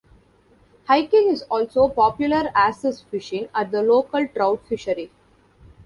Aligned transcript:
Hiking 0.85 1.27
is 1.29 1.43
also 1.43 1.87
popular 1.87 2.51
as 2.55 2.83
is 2.83 3.01
fishing 3.01 3.49
at 3.53 3.69
the 3.69 3.83
local 3.83 4.27
trout 4.27 4.63
fishery. 4.67 5.11